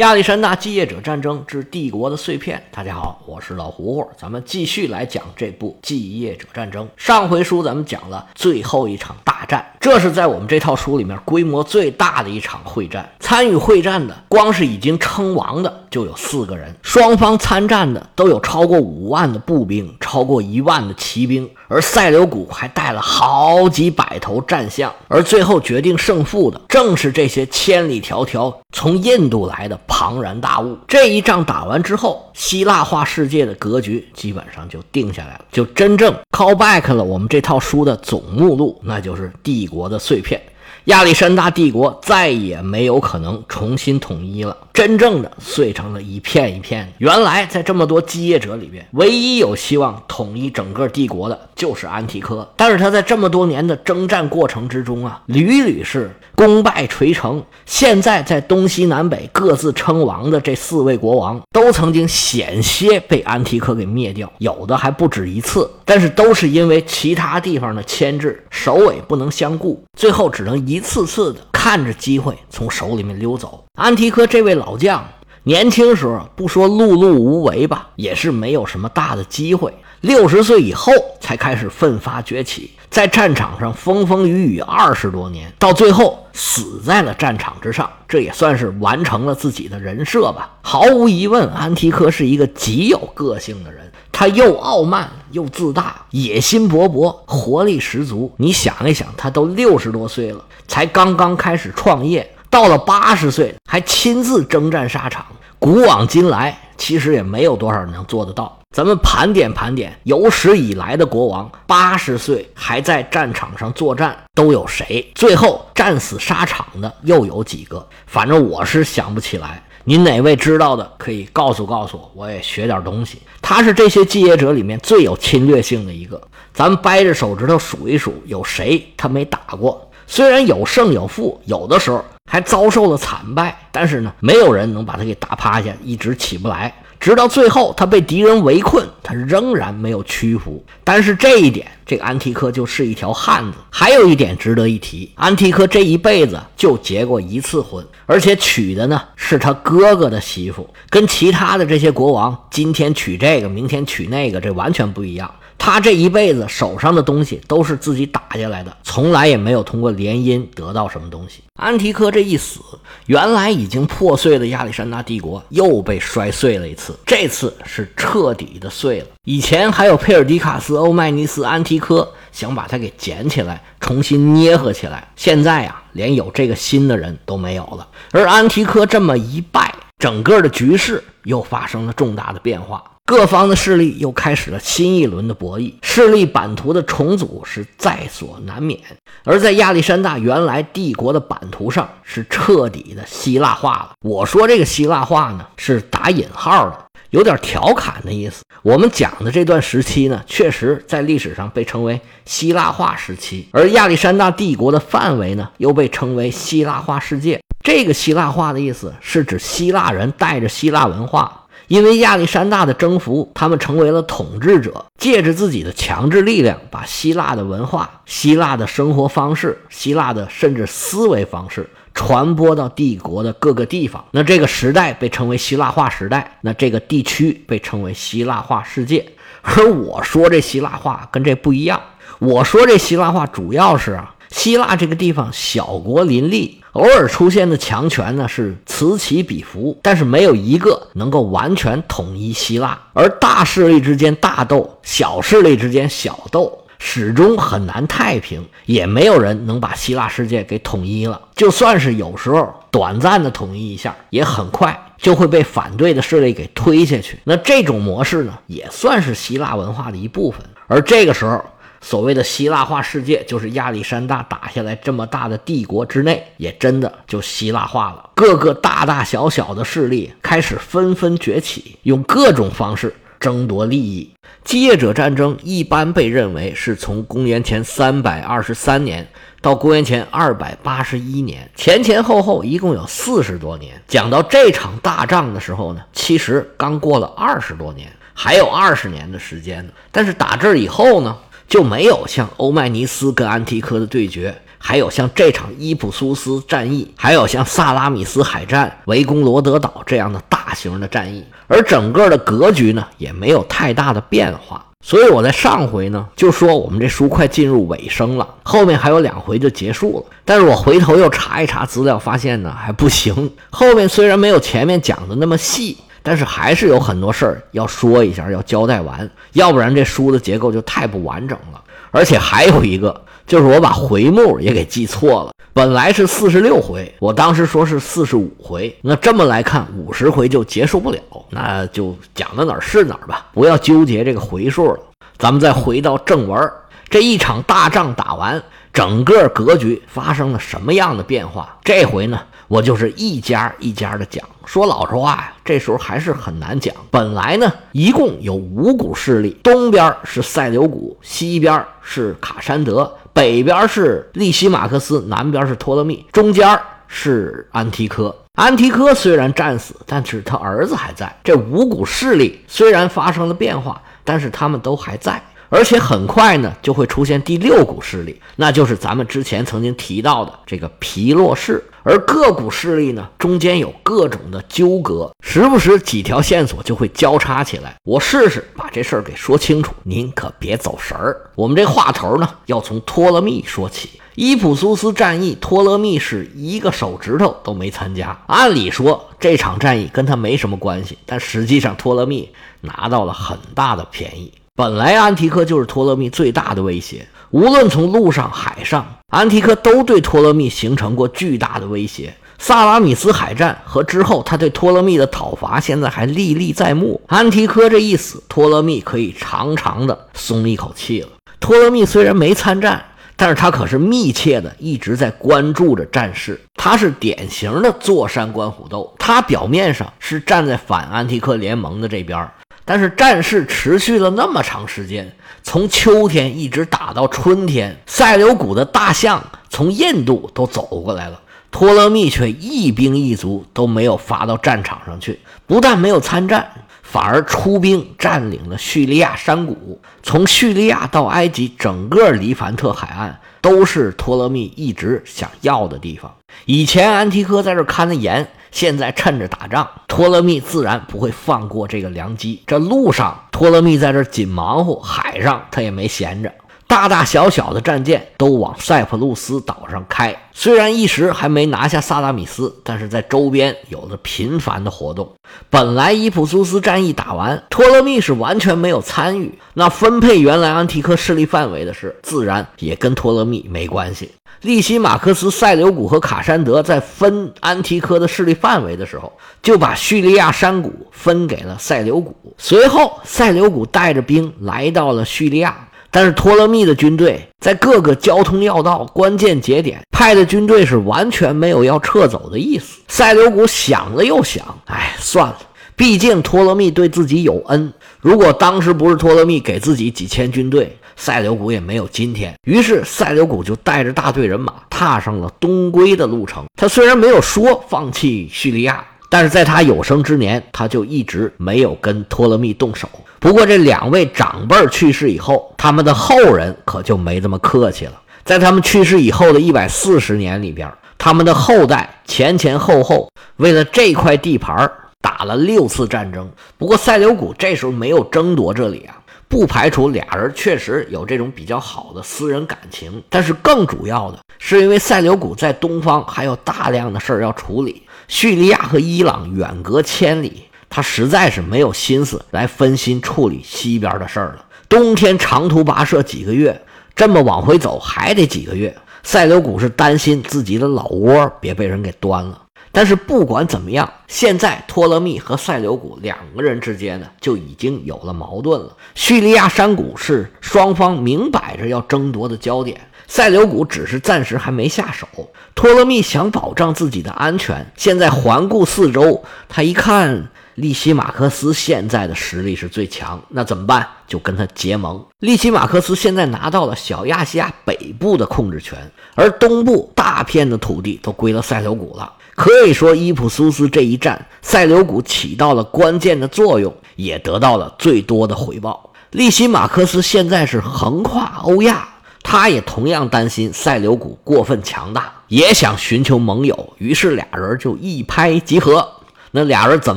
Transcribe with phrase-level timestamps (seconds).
[0.00, 2.62] 亚历山大继业者战争之帝国的碎片。
[2.70, 6.88] 大家好，我是老胡胡，咱们继续来讲这部继业者战争。
[6.96, 13.10] 上回书咱们讲了最后一场大战，这是在我们这套书里面规模最大的一场会战。
[13.18, 24.92] 参与会战的，光是已经称王的就有四个人，双方参战的都有超过五万的步兵，超过一万的骑兵，而塞琉古还带了好几百头战象。
[25.08, 29.80] 而最后决定胜负的，正是这些千里迢迢从印度来的。
[29.86, 40.40] 庞然大物，这一仗打完之后，希腊化世界的格局基本上就定下来了，就真正 call back 了我们这套书的总目录，那就是帝国的碎片。
[40.84, 46.92] 亚历山大帝国再也没有可能重新统一了，真正的碎成了一片一片的。
[46.98, 57.44] 原来在这么多继业者里边，唯一有希望统一整个帝国的就是安提柯，但是他在这么多年的征战过程之中啊，屡屡是功败垂成。
[57.66, 70.69] 现在在东西南北各自称王的这四位国王，都曾经险些被安提柯给灭掉，有的还不止一次，但是都是因为其他地方的牵制，首尾不能相顾，最后只能。
[70.70, 73.64] 一次次的看着机会从手里面溜走。
[73.74, 75.04] 安提柯这位老将
[75.42, 79.74] 年轻时候不说碌碌无为吧，也是没有什么大的机会。
[80.02, 90.50] 六十岁以后才开始奋发崛起，在战场上风风雨雨二十多年，到最后死在了战场之上，这也算是完成了自己的人设吧。
[90.60, 93.90] 毫无疑问，安提柯是一个极有个性的人。
[94.12, 98.30] 他又傲慢又自大，野心勃勃，活力十足。
[98.36, 105.24] 你想一想，他都六十多岁了，才刚刚开始创业，到了八十岁还亲自征战沙场。
[105.60, 108.58] 古往今来，其实也没有多少人能做得到。
[108.74, 115.06] 咱们盘点盘点，有史以来的国王，八十岁还在战场上作战，都有谁？
[115.14, 117.86] 最后战死沙场的又有几个？
[118.06, 119.62] 反正我是想不起来。
[119.84, 123.18] 您哪位知道的，可以告诉告诉我，我也学点东西。
[123.42, 126.18] 他是这些继业者里面最有侵略性的一个，
[126.54, 129.86] 咱们掰着手指头数一数，有谁他没打过？
[130.06, 136.72] 虽然有胜有负，有的时候还遭受了惨败，但是呢，没有人能把他给打趴下，一直起不来。
[137.00, 140.62] 直到最后，他被敌人围困，他仍然没有屈服。
[140.84, 143.58] 但是这一点，这个安提柯就是一条汉子。
[143.68, 155.28] 还有一点值得一提，安提柯这一辈子就结过一次婚，而且娶的呢是他哥哥的媳妇，跟其他的这些国王今天娶这个，明天娶那个，这完全不一样。
[155.62, 161.42] 他这一辈子手上的东西都是自己打下来的，从来也没有通过联姻得到什么东西。
[161.56, 162.60] 安提柯这一死，
[163.04, 169.06] 原来已经破碎的亚历山大帝国又被摔碎了一次，这次是彻底的碎了。
[169.24, 177.86] 以前还有佩尔迪卡斯、欧迈尼斯、安提柯想把它给捡起来，重新捏合起来，现在呀，连有这个心的人都没有了。
[178.12, 182.82] 而安提柯这么一败，整个的局势又发生了重大的变化。
[183.10, 188.78] 各方的势力又开始了新一轮的博弈，势力版图的重组是在所难免。
[189.24, 193.90] 而在亚历山大原来帝国的版图上，是彻底的希腊化了。
[194.02, 198.44] 我说这个希腊化呢，是打引号的，有点调侃的意思。
[198.62, 207.40] 我们讲的这段时期呢，确实在历史上被称为希腊化时期，而亚历山大帝国的范围呢，又被称为希腊化世界。
[207.64, 211.38] 这个希腊化的意思是指希腊人带着希腊文化。
[211.70, 224.04] 因为亚历山大的征服，他们成为了统治者，借着自己的强制力量，把希腊的文化、希腊的生活方式、希腊的甚至思维方式传播到帝国的各个地方。
[224.10, 229.06] 那这个时代被称为希腊化时代，那这个地区被称为希腊化世界。
[229.42, 231.80] 而我说这希腊化跟这不一样，
[232.18, 236.59] 我说这希腊化主要是啊，希腊这个地方小国林立。
[236.72, 242.78] 偶尔出现的强权呢是此起彼伏，但是没有一个能够完全统一希腊。
[242.92, 251.20] 而大势力之间大斗，小势力之间小斗，始终很难太平，也没有人能把希腊世界给统一了。
[251.34, 257.18] 就算是有时候短暂的统一一下，也很快就会被反对的势力给推下去。
[257.24, 260.40] 那这种模式呢，也算是希腊文化的一部分。
[260.68, 261.44] 而这个时候。
[261.80, 268.10] 所谓的希腊化世界，就是亚历山大打下来这么大的帝国之内，也真的就希腊化了。
[268.14, 274.10] 各个大大小小的势力开始纷纷崛起，用各种方式争夺利益。
[274.44, 279.06] 继业者战争一般被认为是从公元前三百二十三年
[279.40, 283.80] 到公元前二百八十一年，前前后后一共有四十多年。
[283.88, 289.72] 讲到这场大仗的时候呢，其实刚过了二十多年，还有二十年的时间呢。
[289.90, 291.16] 但是打这儿以后呢？
[291.50, 304.64] 就没有像欧迈尼斯跟安提柯的对决还有像这场伊普苏斯战役，还有像萨拉米斯海战、围攻罗德岛这样的大型的战役，而整个的格局呢也没有太大的变化。
[304.86, 310.16] 所以我在上回呢就说我们这书快进入尾声了，后面还有两回就结束了。
[310.24, 313.32] 但是我回头又查一查资料，发现呢还不行。
[313.50, 321.62] 后面虽然没有前面讲的那么细，但是还是有很多事儿要说一下，要交代完，要不然这书的结构就太不完整了。
[321.90, 323.04] 而且还有一个。
[323.26, 328.76] 就是我把回目也给记错了，本来是四十六回，我当时说是四十五回。
[328.82, 330.98] 那这么来看，五十回就结束不了，
[331.28, 334.80] 那就讲到哪儿是哪儿吧，不要纠结这个回数了。
[335.16, 336.50] 咱们再回到正文，
[336.88, 341.58] 这一场大仗打完，整个格局发生了什么样的变化？
[341.64, 344.24] 这回呢，我就是一家一家的讲。
[344.46, 346.74] 说老实话呀，这时候还是很难讲。
[346.90, 352.92] 本来呢，一共有五股势力，东边是塞琉古，西边是卡山德。
[353.12, 358.14] 北边是利西马克斯，南边是托勒密，中间是安提柯。
[358.36, 361.14] 安提柯虽然战死，但是他儿子还在。
[361.22, 365.22] 这五股势力虽然发生了变化，但是他们都还在。
[365.50, 371.62] 而且很快呢，就会出现第六股势力，那就是咱们之前曾经提到的这个皮洛士。
[371.82, 377.74] 而各股势力呢，中间有各种的纠葛，时不时几条线索就会交叉起来。
[377.84, 381.18] 我试试把这事儿给说清楚，您可别走神儿。
[381.34, 383.90] 我们这话头呢，要从托勒密说起。
[384.14, 388.16] 伊普苏斯战役，托勒密是一个手指头都没参加。
[388.26, 392.28] 按理说这场战役跟他没什么关系，但实际上托勒密
[392.60, 394.30] 拿到了很大的便宜。
[394.60, 402.14] 本来安提柯就是托勒密最大的威胁，无论从陆上、海上，安提柯都对托勒密形成过巨大的威胁。
[402.38, 407.00] 萨拉米斯海战和之后他对托勒密的讨伐，现在还历历在目。
[407.06, 411.08] 安提柯这一死，托勒密可以长长的松一口气了。
[411.40, 412.84] 托勒密虽然没参战，
[413.16, 416.38] 但是他可是密切的一直在关注着战事。
[416.54, 422.28] 他是典型的坐山观虎斗，他表面上是站在反安提柯联盟的这边。
[422.70, 425.10] 但是战事持续了那么长时间，
[425.42, 431.20] 从秋天一直打到春天，塞琉古的大象从印度都走过来了，
[431.50, 435.18] 托勒密却一兵一卒都没有发到战场上去，
[435.48, 436.48] 不但没有参战，
[436.84, 446.14] 反而出兵占领了叙利亚山谷，从叙利亚到埃及，整个黎凡特海岸都是托勒密一直想要的地方。
[446.44, 448.28] 以前安提柯在这看的严。
[448.50, 452.42] 现在趁着打仗，托勒密自然不会放过这个良机。
[452.46, 456.32] 这路上，托勒密在这紧忙活；海上，他也没闲着。
[456.70, 465.12] 大大小小的战舰都往塞浦路斯岛上开，虽然一时还没拿下萨达米斯，但是在周边有着频繁的活动。
[465.50, 474.12] 本来伊普苏斯战役打完，托勒密是完全没有参与，那分配原来安提柯势力范围的事，自然也跟托勒密没关系。
[474.42, 479.12] 利西马克斯、塞琉古和卡山德在分安提柯的势力范围的时候，
[479.42, 482.14] 就把叙利亚山谷分给了塞琉古。
[482.38, 485.66] 随后，塞琉古带着兵来到了叙利亚。
[485.90, 492.80] 但是托勒密的军队在各个交通要道、关键节点派的军队是完全没有要撤走的意思。
[492.88, 495.38] 塞琉古想了又想，哎，算了，
[495.74, 497.72] 毕竟托勒密对自己有恩。
[498.00, 502.34] 如果当时不是托勒密给自己几千军队，塞琉古也没有今天。
[502.46, 506.44] 于是塞琉古就带着大队人马踏上了东归的路程。
[506.56, 512.88] 他虽然没有说放弃叙利亚，但是在他有生之年，他就一直没有跟托勒密动手。
[513.18, 518.00] 不过，这两位长辈去世以后，他们的后人可就没这么客气了。
[518.24, 524.70] 在他们去世以后的一百四十年里边，他们的后代前前后后为了这块地盘
[525.02, 526.30] 打了六次战争。
[526.56, 533.02] 不过，塞琉古这时候没有争夺这里啊，不排除俩人确实有这种比较好的私人感情。
[533.08, 540.42] 但是，更主要的是因为塞琉古在东方还有大量的事儿要处理，叙利亚和伊朗远隔千里。
[540.68, 544.44] 他实在是没有心思来分心处理西边的事儿了。
[544.68, 546.60] 冬天长途跋涉几个月，
[546.94, 548.76] 这么往回走还得几个月。
[549.02, 552.42] 塞琉古是担心自己的老窝别被人给端了。
[552.72, 558.76] 但是不管怎么样，现在托勒密和塞琉古两个人之间呢就已经有了矛盾了。
[558.94, 565.08] 叙利亚山谷是双方明摆着要争夺的焦点，塞琉古只是暂时还没下手。
[565.56, 570.28] 托勒密想保障自己的安全，现在环顾四周，他一看。
[570.56, 573.86] 利西马克斯现在的实力是最强，那怎么办？
[574.06, 575.02] 就跟他结盟。
[575.20, 578.78] 利西马克斯现在拿到了小亚细亚北部的控制权，
[579.14, 582.12] 而东部大片的土地都归了塞琉古了。
[582.34, 588.92] 可以说，伊普苏斯这一战，塞琉古起到了关键的作用，也得到了最多的回报。
[589.12, 591.88] 利西马克斯现在是横跨欧亚，
[592.22, 598.88] 他也同样担心塞琉古过分强大，也想寻求盟友，于是俩人就一拍即合。
[599.32, 599.96] 那俩人怎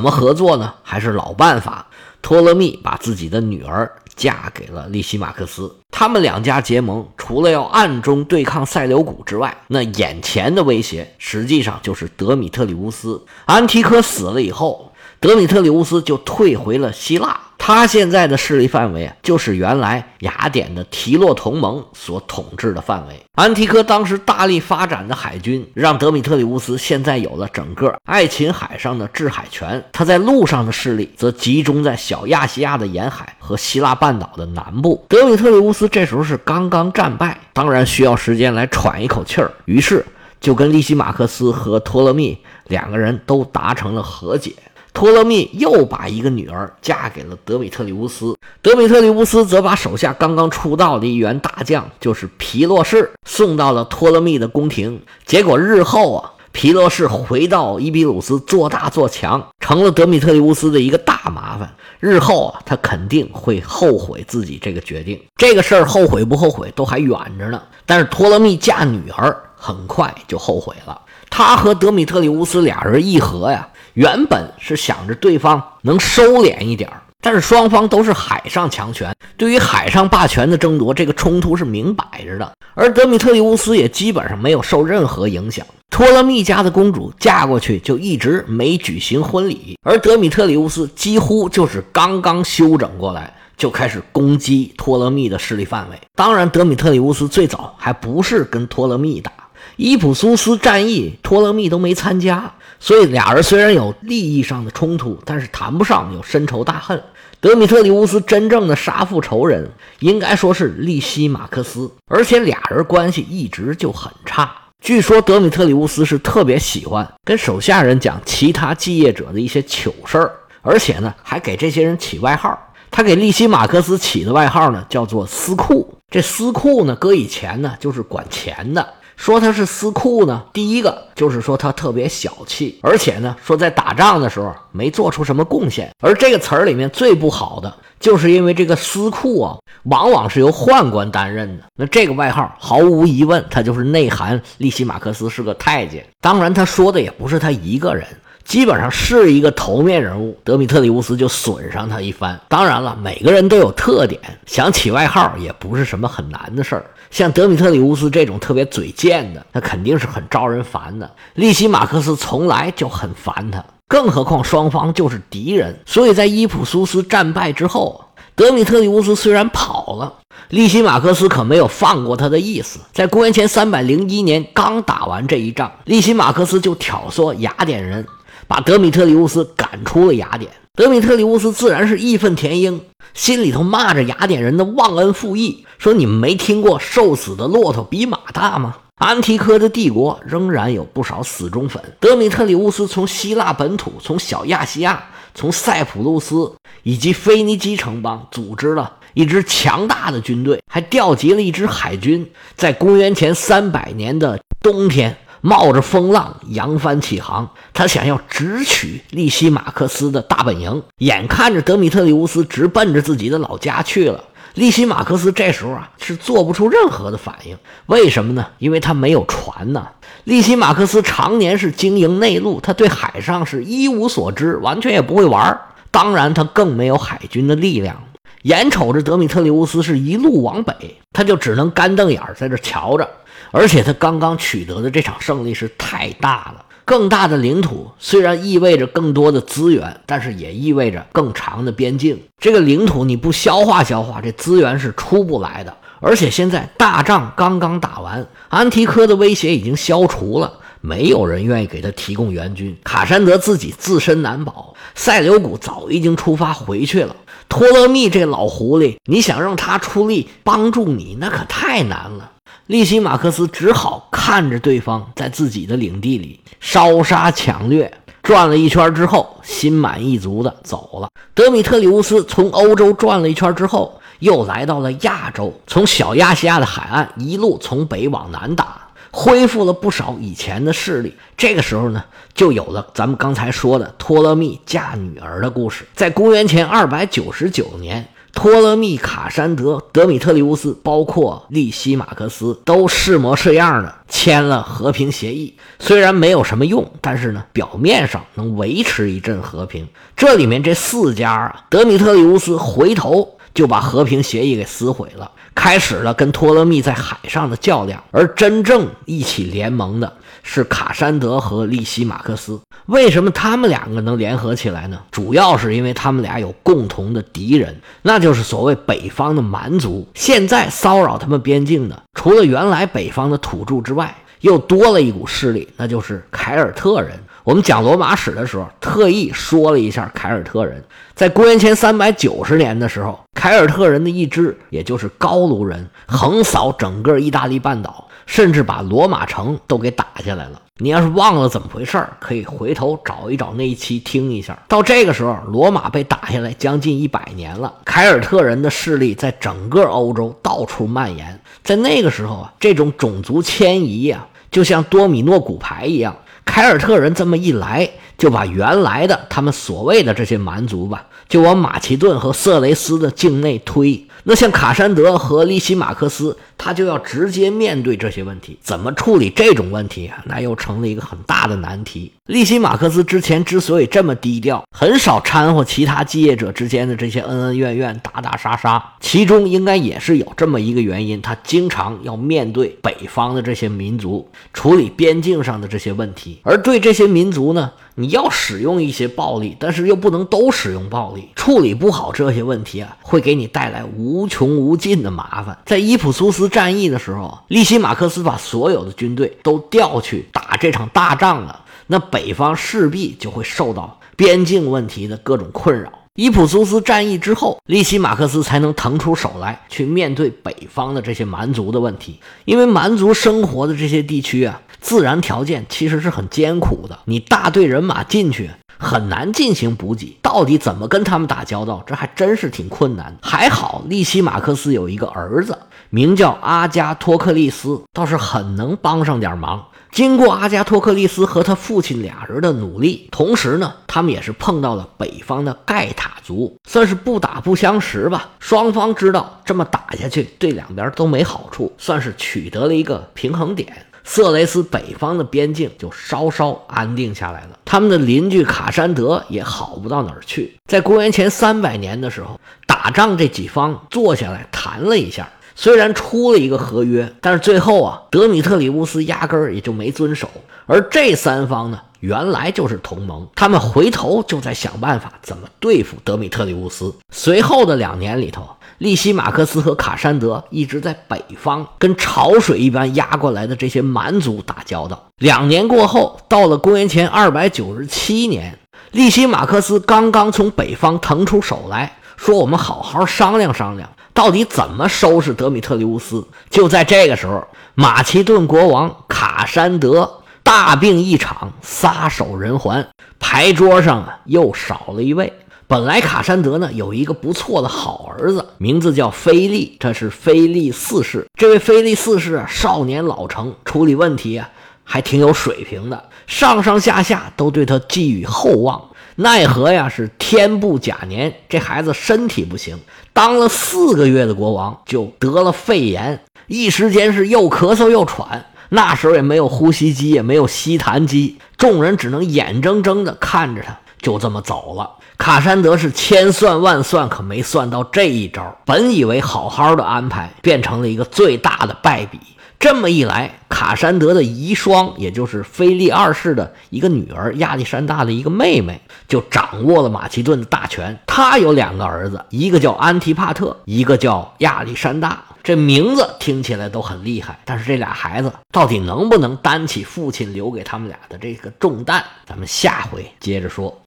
[0.00, 0.74] 么合作呢？
[0.82, 1.86] 还是老办法，
[2.22, 13.22] 托勒密把自己的女儿嫁给了利西马克斯，他们两家结盟，除了要暗中对抗塞琉古之外，那眼前的威胁实际上就是德米特里乌斯。
[13.44, 14.90] 安提柯死了以后。
[15.20, 23.18] 德米特里乌斯就退回了希腊，他现在的势力范围啊，就是原来雅典的提洛同盟所统治的范围。
[23.36, 29.82] 安提柯当时大力发展的海军，让德米特里乌斯现在有了整个爱琴海上的制海权。
[29.92, 35.02] 他在陆上的势力则集中在小亚细亚的沿海和希腊半岛的南部。
[35.08, 40.04] 德米特里乌斯这时候是刚刚战败，当然需要时间来喘一口气儿，于是
[40.38, 44.52] 就跟利西马克斯和托勒密两个人都达成了和解。
[44.94, 55.02] 托勒密又把一个女儿嫁给了德米特里乌斯，德米特里乌斯则把手下刚刚出道的一员大将，就是皮洛士，送到了托勒密的宫廷。
[55.26, 61.74] 结果日后啊，皮洛士回到伊比鲁斯做大做强，成了德米特里乌斯的一个大麻烦。
[61.98, 65.20] 日后啊，他肯定会后悔自己这个决定。
[65.36, 67.60] 这个事儿后悔不后悔都还远着呢。
[67.84, 71.00] 但是托勒密嫁女儿很快就后悔了。
[71.28, 73.68] 他和德米特里乌斯俩人议和呀。
[73.94, 82.52] 原本是想着对方能收敛一点但是双方都是海上强权，对于海上霸权的争夺，这个冲突是明摆着的。
[82.74, 85.64] 而德米特里乌斯也基本上没有受任何影响。
[85.88, 95.98] 托勒密家的公主嫁过去就一直没举行婚礼，而德米特里乌斯几乎就是刚刚休整过来，就开始攻击托勒密的势力范围。
[96.14, 99.32] 当然，德米特里乌斯最早还不是跟托勒密打。
[99.76, 107.02] 伊普苏斯战役，托勒密都没参加，所以俩人虽然有利益上的冲突，但是谈不上有深仇大恨。
[107.40, 114.50] 德米特里乌斯真正的杀父仇人，应该说是利西马克斯，而且俩人关系一直就很差。
[114.80, 120.30] 据说德米特里乌斯是特别喜欢跟手下人讲其他继业者的一些糗事儿，
[120.62, 122.56] 而且呢还给这些人起外号。
[122.90, 128.86] 他给利西马克斯起的外号呢叫做司库，这司库呢搁以前呢就是管钱的。
[129.16, 135.90] 说他是私库呢，第一个就是说他特别小气，而且呢，说在打仗的时候没做出什么贡献。
[136.00, 141.64] 而这个词儿里面最不好的，就是因为这个私库啊，往往是由宦官担任的。
[141.76, 146.04] 那这个外号毫无疑问，他就是内涵利西马克斯是个太监。
[146.20, 148.06] 当然，他说的也不是他一个人。
[148.44, 152.38] 基本上是一个头面人物，德米特里乌斯就损上他一番。
[152.48, 156.84] 当然了，每个人都有特点，想起外号也不是什么很难的事儿。
[157.10, 161.10] 像德米特里乌斯这种特别嘴贱的，那肯定是很招人烦的。
[161.34, 165.74] 利西马克斯从来就很烦他，更何况双方就是敌人。
[165.86, 170.12] 所以在伊普苏斯战败之后，德米特里乌斯虽然跑了，
[170.50, 172.80] 利西马克斯可没有放过他的意思。
[172.92, 178.04] 在公元前三百零一年刚打完这一仗，利西马克斯就挑唆雅典人。
[178.46, 182.80] 把德米特里乌斯赶出了雅典，德米特里乌斯自然是义愤填膺，
[183.14, 188.76] 心里头骂着雅典人的忘恩负义，说你们没听过瘦死的骆驼比马大吗？
[188.96, 191.82] 安提柯的帝国仍然有不少死忠粉。
[191.98, 196.52] 德米特里乌斯从希腊本土、从小亚细亚、从塞浦路斯
[196.84, 205.16] 以及腓尼基城邦组织了一支强大的军队，还调集了一支海军，在公元前三百年的冬天。
[205.46, 210.82] 冒着风浪扬帆起航，他想要直取利西马克斯的大本营。
[211.00, 214.24] 眼看着德米特里乌斯直奔着自己的老家去了，
[214.54, 217.54] 利西马克斯这时候啊是做不出任何的反应。
[217.84, 218.46] 为什么呢？
[218.58, 219.86] 因为他没有船呢。
[220.24, 225.60] 利西马克斯常年是经营内陆，他对海上是一无所知，完全也不会玩。
[225.90, 228.02] 当然，他更没有海军的力量。
[228.44, 233.06] 眼瞅着德米特里乌斯是一路往北，他就只能干瞪眼在这瞧着。
[233.54, 242.20] 而且他刚刚取得的这场胜利是太大了，更大的领土虽然意味着更多的资源，但是也意味着更长的边境。
[242.36, 245.72] 这个领土你不消化消化，这资源是出不来的。
[246.00, 252.76] 而且现在大仗刚刚打完，安提柯的威胁已经消除了，没有人愿意给他提供援军。
[252.82, 257.14] 卡山德自己自身难保，塞琉古早已经出发回去了。
[257.48, 262.32] 托勒密这老狐狸，你想让他出力帮助你，那可太难了。
[262.66, 267.92] 利西马克斯只好看着对方在自己的领地里烧杀抢掠，
[268.22, 271.08] 转了一圈之后，心满意足的走了。
[271.34, 281.14] 德米特里乌斯从欧洲转了一圈之后，又来到了亚洲，从小亚细亚的海岸一路从北往南打，恢复了不少以前的势力。
[281.36, 282.02] 这个时候呢，
[282.32, 285.84] 就有了咱们刚才说的托勒密嫁女儿的故事。
[285.94, 288.08] 在公元前二百九十九年。
[288.34, 295.54] 托勒密、卡山德、德米特里乌斯，包括利西马克斯，都是模是样的签了和平协议。
[295.78, 299.88] 虽然没有什么用，但是呢，表面上能维持一阵和平。
[300.16, 308.02] 这里面这四家啊，德米特里乌斯回头就把和平协议给撕毁了，开始了跟托勒密在海上的较量。
[308.10, 310.12] 而真正一起联盟的。
[310.46, 315.00] 是卡山德和利西马克斯，为什么他们两个能联合起来呢？
[315.10, 320.06] 主要是因为他们俩有共同的敌人，那就是所谓北方的蛮族。
[320.12, 327.18] 现在骚扰他们边境的，除了原来北方的土著之外，又多了一股势力，那就是凯尔特人。
[327.44, 330.82] 我们讲罗马史的时候，特意说了一下凯尔特人。
[331.14, 338.08] 在公元前三百九十年的时候，凯尔特人的一支，也就是高卢人，横扫整个意大利半岛。
[338.26, 340.62] 甚至把罗马城都给打下来了。
[340.78, 344.58] 你要是忘了怎么回事儿可以回头找一找那一期听一下。
[344.66, 351.38] 到这个时候，罗马被打下来将近一百年了，凯尔特人的势力在整个欧洲到处蔓延。
[351.62, 364.06] 在那个时候啊，这种种族迁移呀，就像多米诺骨牌一样，凯尔特人这么一来，就把原来的他们所谓的这些蛮族吧，就往马其顿和色雷斯的境内推。
[364.26, 370.22] 那像卡山德和利西马克斯，他就要直接面对这些问题，怎么处理这种问题啊？
[370.24, 372.12] 那又成了一个很大的难题。
[372.26, 387.70] 利西马克斯之前之所以这么低调，很少掺和其他继业者之间的这些恩恩怨怨、打打杀杀，其中应该也是有这么一个原因，他经常要面对北方的这些民族，处理边境上的这些问题，而对这些民族呢？
[387.96, 395.56] 你要使用一些暴力，但是又不能都使用暴力，处理不好这些问题啊，会给你带来无穷无尽的麻烦。
[395.66, 405.92] 在伊普苏斯战役的时候，利西马克斯把所有的军队都调去打这场大仗了，那北方势必就会受到边境问题的各种困扰。
[406.14, 414.60] 伊普苏斯战役之后，利西马克斯才能腾出手来去面对北方的这些蛮族的问题，因为蛮族生活的这些地区啊。
[414.80, 421.82] 自然条件其实是很艰苦的，你大队人马进去很难进行补给，到底怎么跟他们打交道？
[421.86, 423.16] 这还真是挺困难。
[423.20, 425.58] 还好利西马克斯有一个儿子，
[425.90, 429.64] 名叫阿加托克利斯，倒是很能帮上点忙。
[429.94, 438.30] 经过阿加托克利斯和他父亲俩人的努力，同时呢，他们也是碰到了北方的盖塔族，算是不打不相识吧。
[438.40, 443.86] 双方知道这么打下去对两边都没好处，算是取得了一个平衡点。
[444.02, 450.56] 色雷斯北方的边境就稍稍安定下来了，他们的邻居卡山德也好不到哪儿去。
[450.66, 460.28] 在公元前三百年的时候，打仗这几方坐下来谈了一下，虽然出了一个合约，但是最后啊，德米特里乌斯压根儿也就没遵守。
[460.66, 466.94] 而这三方呢，原来就是同盟，他们回头就在想办法怎么对付德米特里乌斯。
[467.10, 468.48] 随后的两年里头。
[468.78, 475.00] 利西马克斯和卡山德一直在北方跟潮水一般压过来的这些蛮族打交道。
[475.18, 478.58] 两年过后，到了公元前二百九十七年，
[478.90, 492.86] 利西马克斯刚刚从北方腾出手来说：“我们好好商量商量，到底怎么收拾德米特里乌斯。”就在这个时候，马其顿国王卡山德大病一场，撒手人寰，
[493.18, 495.32] 牌桌上啊又少了一位。
[495.66, 501.26] 本来卡山德呢有一个不错的好儿子，名字叫菲利，这是菲利四世。
[501.38, 504.48] 这位菲利四世，少年老成，处理问题啊
[504.84, 508.90] 还挺有水平的，上上下下都对他寄予厚望。
[509.16, 512.78] 奈何呀，是天不假年，这孩子身体不行，
[513.12, 518.46] 当了四个月的国王就得了肺炎，一时间是又咳嗽又喘。
[518.70, 524.90] 那时候也没有呼吸机，也没有吸痰机，众人只能眼睁睁地看着他就这么走了。
[525.16, 528.56] 卡山德是千算万算，可没算到这一招。
[528.64, 532.18] 本以为好好的安排，变成了一个最大的败笔。
[532.58, 540.98] 这么一来，卡山德的遗孀，也就是菲利二世的一个女儿亚历山大的一个妹妹，就掌握了马其顿的大权。
[541.06, 545.22] 他有两个儿子，一个叫安提帕特，一个叫亚历山大。
[545.42, 552.02] 这名字听起来都很厉害，但是这俩孩子到底能不能担起父亲留给他们俩的这个重担？
[552.26, 553.78] 咱们下回接着说。